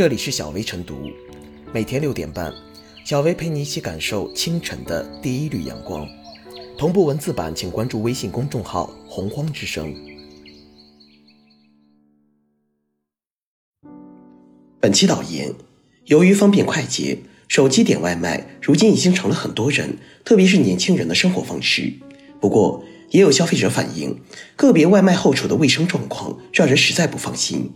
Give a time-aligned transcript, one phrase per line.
[0.00, 1.10] 这里是小薇晨读，
[1.74, 2.50] 每天六点半，
[3.04, 6.08] 小薇陪你一起感受清晨的第一缕阳光。
[6.78, 9.94] 同步文字版，请关注微信公众号“洪荒之声”。
[14.80, 15.52] 本期导言：
[16.06, 21.92] 由于方便快捷，手机点外卖如今已经成了很多人，特别是年轻人的生活方式。
[22.40, 24.18] 不过，也有消费者反映，
[24.56, 27.72] 个别外卖后厨的卫生状况让人实在不放心。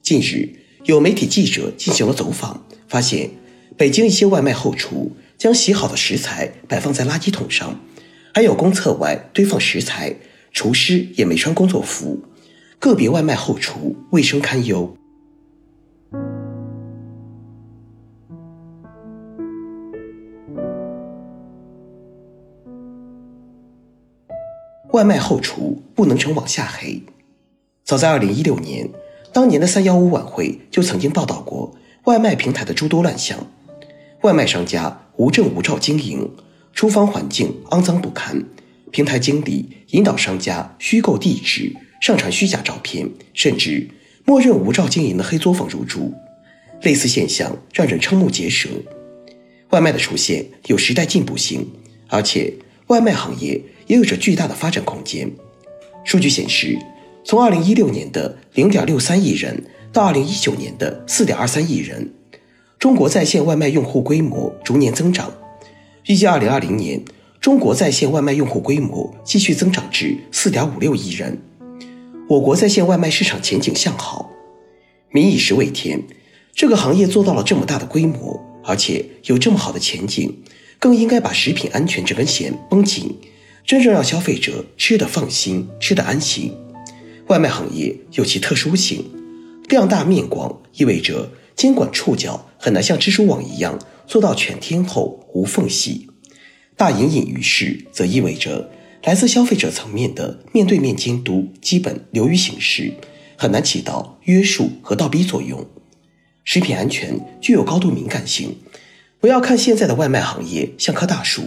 [0.00, 3.30] 近日，有媒体记者进行了走访，发现
[3.74, 7.80] 北京一些外卖后厨将洗好的食材摆放在垃圾桶上，
[8.34, 10.14] 还有公厕外堆放食材，
[10.52, 12.20] 厨师也没穿工作服，
[12.78, 14.94] 个别外卖后厨卫生堪忧。
[24.92, 27.02] 外卖后厨不能成往下黑。
[27.82, 28.90] 早在二零一六年。
[29.34, 33.50] 当年的三幺五晚会就曾经报道过外卖平台的诸多乱象，
[34.22, 36.30] 外卖商家无证无照经营，
[36.72, 38.44] 厨房环境肮脏不堪，
[38.92, 43.88] 平台经理引导商家虚构地址、上传虚假照片，甚至
[44.24, 46.14] 默认无照经营的黑作坊入驻。
[46.82, 48.68] 类似现象让人瞠目结舌。
[49.70, 51.68] 外卖的出现有时代进步性，
[52.06, 52.54] 而且
[52.86, 55.28] 外卖行业也有着巨大的发展空间。
[56.04, 56.78] 数据显示。
[57.26, 62.12] 从二零一六年的零点六三亿人到二零一九年的四点二三亿人，
[62.78, 65.32] 中国在线外卖用户规模逐年增长。
[66.06, 67.02] 预计二零二零年，
[67.40, 71.40] 中国在线外卖用户规模继续增长至四点五六亿人。
[72.28, 74.30] 我国在线外卖市场前景向好。
[75.10, 76.02] 民以食为天，
[76.54, 80.42] 这个行业做到了这么大的规模，而且有这么好的前景，
[80.78, 83.16] 更应该把食品安全这根弦绷紧，
[83.64, 86.52] 真正让消费者吃得放心，吃得安心。
[87.28, 89.10] 外卖行业有其特殊性，
[89.68, 96.08] 量大面广意味着监管触角很难像蜘蛛网一样做到全天候无缝隙。
[96.76, 98.70] 大隐隐于市，则意味着
[99.04, 102.92] 来自消费者层面的面对面监督基本流于形式，
[103.38, 105.66] 很难起到约束和倒逼作用。
[106.44, 108.56] 食品安全具有高度敏感性，
[109.18, 111.42] 不要看现在的外卖行业像棵大树，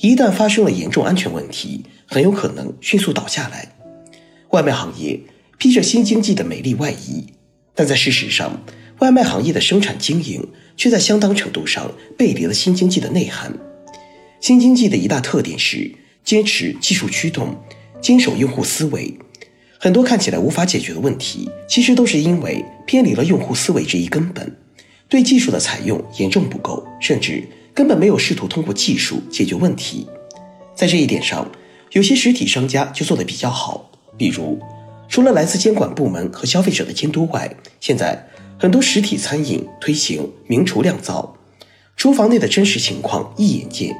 [0.00, 3.75] 一旦发生了严重安全问题，很有可能迅速倒下来。
[4.56, 5.20] 外卖行业
[5.58, 7.26] 披着新经济的美丽外衣，
[7.74, 8.64] 但在事实上，
[9.00, 13.52] 外卖行业的生产经营却在相当程度上背离了新经济的内涵。
[14.40, 15.94] 新经济的一大特点是
[16.24, 17.54] 坚持技术驱动，
[18.00, 19.14] 坚守用户思维。
[19.78, 24.56] 很多看起来无法解决的问题，其实都是因为偏离了用户思维这一根本，
[25.06, 30.06] 对技术的采用严重不够，甚至根本没有试图通过技术解决问题。
[30.74, 31.46] 在这一点上，
[31.92, 33.90] 有些实体商家就做得比较好。
[34.18, 34.58] 比如，
[35.08, 38.28] 除了来自监管部门和消费者的监督外，现在
[38.58, 41.36] 很多实体餐饮推行明厨亮灶，
[41.96, 43.96] 厨房内的真实情况一眼见。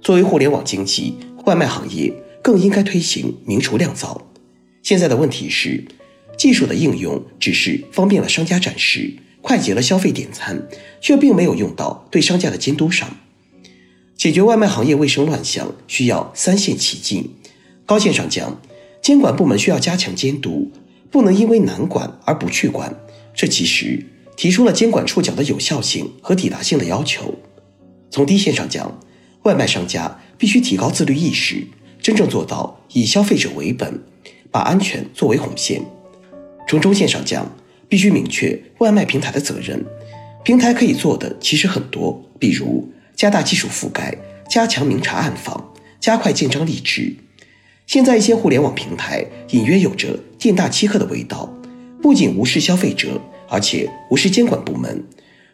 [0.00, 4.28] 作为互联网经济，外卖行业更应该推行明厨亮灶。
[4.82, 5.84] 现在的问题是，
[6.36, 10.66] 技术的应用只是方便了商家展示，快捷了消费点餐，
[11.00, 13.08] 却并没有用到对商家的监督上。
[14.16, 17.34] 解决外卖行业卫生乱象，需要三线齐进。
[17.84, 18.60] 高线上讲。
[19.02, 20.70] 监管部门需要加强监督，
[21.10, 22.94] 不能因为难管而不去管。
[23.34, 27.34] 这其实提出了监管触角的有效性和抵达性的要求。
[28.10, 29.00] 从低线上讲，
[29.42, 31.66] 外卖商家必须提高自律意识，
[32.00, 34.00] 真正做到以消费者为本，
[34.52, 35.82] 把安全作为红线。
[36.68, 37.50] 从中线上讲，
[37.88, 39.84] 必须明确外卖平台的责任。
[40.44, 44.16] 平台可以做的其实很多，比如加大技术覆盖，
[44.48, 47.16] 加强明察暗访，加快建章立制。
[47.92, 51.54] 现在一些互联网平台隐约有着店大欺客的味道，
[52.00, 53.20] 不仅无视消费者，
[53.50, 55.04] 而且无视监管部门，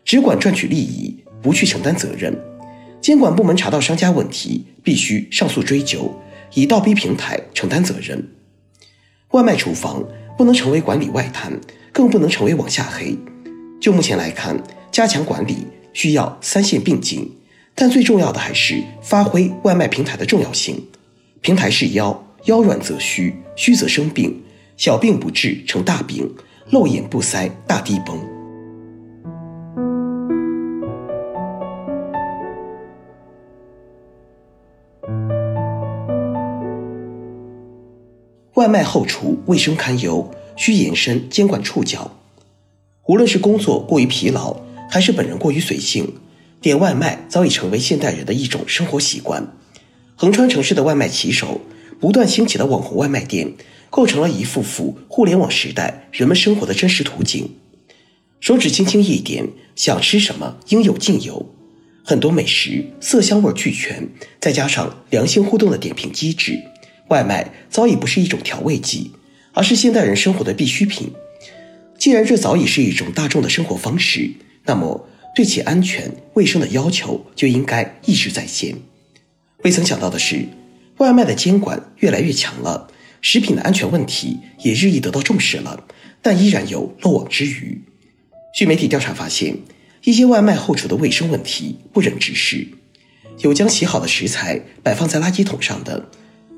[0.04, 2.32] 只管赚取利益，不去承担责任。
[3.00, 6.15] 监管部门查到商家问题，必须上诉追究，
[6.54, 8.25] 以倒逼平台承担责任。
[9.32, 10.05] 外卖厨房
[10.37, 11.60] 不能成为管理外滩，
[11.91, 13.19] 更不能成为往下黑。
[13.81, 14.56] 就目前来看，
[14.93, 17.32] 加强管理需要三线并进，
[17.75, 20.81] 但最重要的还是发挥外卖平台的重要性。
[21.41, 24.42] 平台是腰，腰软则虚，虚则生病，
[24.78, 26.34] 小病不治成大病，
[26.70, 28.18] 漏眼不塞大地崩。
[38.54, 42.16] 外卖后厨卫生堪忧，需延伸监管触角。
[43.08, 44.56] 无论是工作过于疲劳，
[44.90, 46.14] 还是本人过于随性，
[46.62, 49.52] 点外卖早已成为现代人的一种生活习惯。
[50.16, 51.60] 横穿城市的外卖骑手，
[52.00, 53.54] 不断兴起的网红外卖店，
[53.90, 57.56] 构成了一幅幅互联网时代人们生活的真实图景。
[58.40, 61.54] 手指轻轻一点，想吃什么应有尽有。
[62.04, 64.08] 很多美食色香味俱全，
[64.40, 66.58] 再加上良性互动的点评机制，
[67.08, 69.10] 外卖早已不是一种调味剂，
[69.52, 71.10] 而是现代人生活的必需品。
[71.98, 74.30] 既然这早已是一种大众的生活方式，
[74.64, 78.76] 那么对其安全卫生的要求就应该一直在先。
[79.64, 80.46] 未曾想到的是，
[80.98, 82.88] 外卖的监管越来越强了，
[83.20, 85.84] 食品的安全问题也日益得到重视了，
[86.22, 87.82] 但依然有漏网之鱼。
[88.54, 89.56] 据媒体调查发现。
[90.04, 92.68] 一些外卖后厨的卫生问题不忍直视，
[93.40, 96.08] 有将洗好的食材摆放在垃圾桶上的，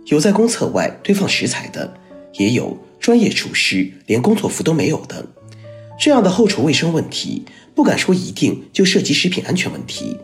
[0.04, 1.98] 有在公厕外堆放食材的，
[2.34, 5.26] 也有专业厨师连工作服都没有的。
[5.98, 10.18] 这样的后厨卫生问题，不敢说一定就涉及食品安全问题，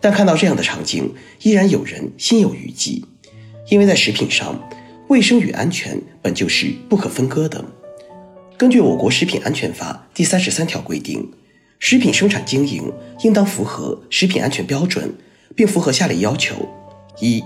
[0.00, 3.04] 但看到这样的场景，依然有人心有余悸，
[3.68, 4.68] 因为在食品上，
[5.08, 7.64] 卫生与安全本就是不可分割的。
[8.56, 11.32] 根据我国食品安全法第三十三条规定。
[11.78, 12.90] 食品生产经营
[13.22, 15.14] 应当符合食品安全标准，
[15.54, 16.66] 并符合下列要求：
[17.20, 17.44] 一、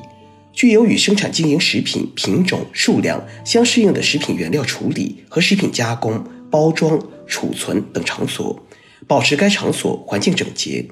[0.53, 6.97] 具有与生产经营食品品种、数量相适应的食品原料处理和食品加工、包装、
[7.27, 8.65] 储存等场所，
[9.09, 10.87] 保持该场所环境整洁，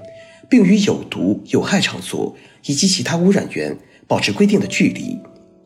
[0.51, 2.37] 并与有毒有害场所
[2.67, 3.79] 以及其他污染源
[4.09, 5.21] 保持规定的距离；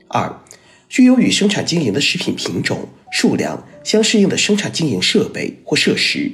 [0.08, 0.42] 二、
[0.88, 6.32] 具有与生产经营的食品品种、数量相适应的生产经营设备或设施。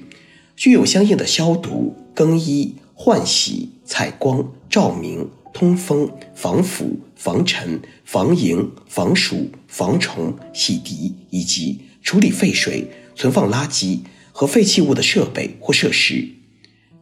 [0.56, 14.00] 具有相应的消毒、更衣、换洗、采光、照明、通风、防腐、防尘、防蝇、防鼠、防虫、洗涤以及处理废水、存放垃圾
[14.32, 16.26] 和废弃物的设备或设施。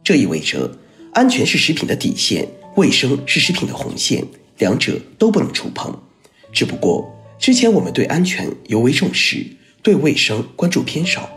[0.03, 0.77] 这意味着，
[1.13, 4.23] 安全是食品的底线，卫生是食品的红线，
[4.57, 5.97] 两者都不能触碰。
[6.51, 9.45] 只不过，之前我们对安全尤为重视，
[9.81, 11.29] 对卫生关注偏少，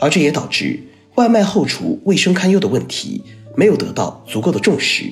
[0.00, 0.80] 而这也导致。
[1.14, 3.22] 外卖后厨卫生堪忧的问题
[3.56, 5.10] 没有得到足够的重视。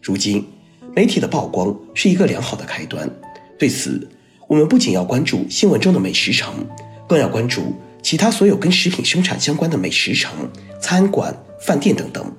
[0.00, 0.46] 如今，
[0.94, 3.10] 媒体的曝光是一个良好的开端。
[3.58, 4.08] 对此，
[4.46, 6.64] 我们不仅要关注新闻中的美食城，
[7.08, 10.48] 更要关注其他所有跟食品生产相关的美食城、
[10.80, 12.32] 餐馆、饭店等等，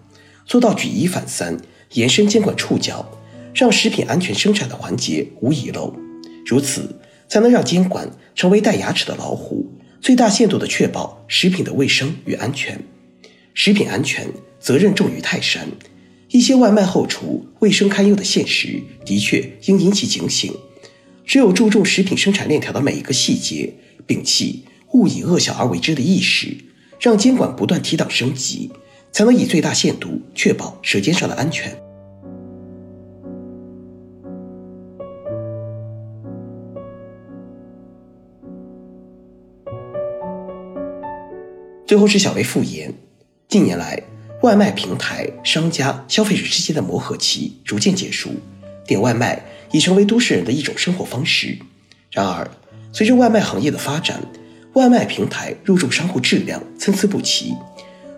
[0.45, 1.57] 做到举一反三，
[1.94, 3.06] 延伸监管触角，
[3.54, 5.94] 让食品安全生产的环节无遗漏。
[6.46, 12.81] 如此，才能让监管成为带牙齿的老虎，最大限度地确保食品的卫生与安全。
[13.54, 14.28] 食品安全
[14.60, 15.68] 责任重于泰山，
[16.30, 20.54] 一些外卖后厨卫生堪忧的现实的确应引起警醒。
[21.25, 23.72] 只有注重食品生产链条的每一个细节，
[24.07, 24.63] 摒弃
[24.94, 26.57] “勿以恶小而为之”的意识，
[27.00, 28.72] 让监管不断提档升级，
[29.12, 31.80] 才能以最大限度确保舌尖上的安全。
[41.89, 42.94] 最后是小薇复言。
[43.47, 44.00] 近年来，
[44.44, 48.30] 外卖平台、商家、消费者之间的磨合期逐渐结束，
[48.86, 51.57] 点外卖已成为都市人的一种生活方式。
[52.12, 52.47] 然而，
[52.91, 54.21] 随着外卖行业的发展，
[54.74, 57.56] 外卖平台入驻商户质量参差不齐。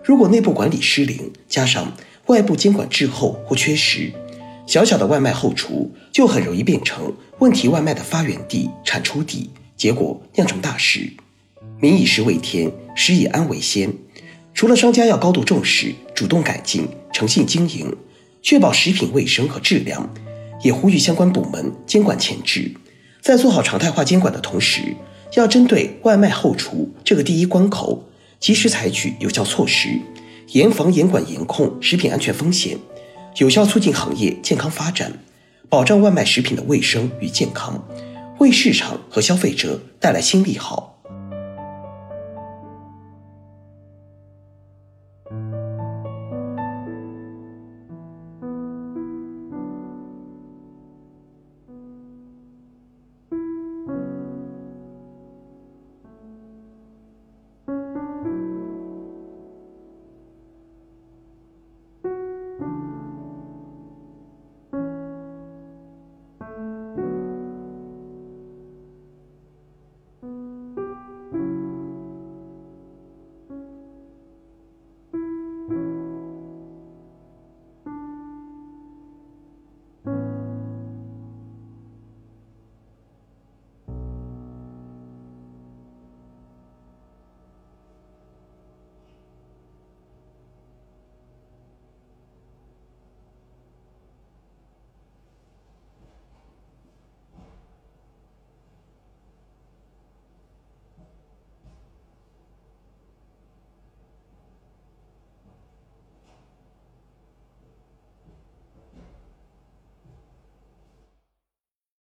[0.04, 1.90] 如果内部管理失灵，加上
[2.26, 4.12] 外部监管滞后或缺失，
[4.66, 9.48] 小小的外卖后厨就很容易变成问题外卖的发源地、产出地，
[9.78, 11.10] 结果酿成大事。
[11.80, 13.92] 民以食为天，食以安为先。
[14.54, 17.96] 除了商家要高度重视、主动改进、诚信经营，
[18.42, 20.12] 确保食品卫生和质量，
[20.62, 22.70] 也呼吁相关部门监管前置，
[23.20, 24.82] 在做好常态化监管的同时，
[25.34, 28.04] 要针对外卖后厨这个第一关口，
[28.38, 29.98] 及时采取有效措施，
[30.48, 32.76] 严防严管严控食品安全风险，
[33.38, 35.10] 有效促进行业健康发展，
[35.70, 37.82] 保障外卖食品的卫生与健康，
[38.38, 40.91] 为市场和消费者带来新利好。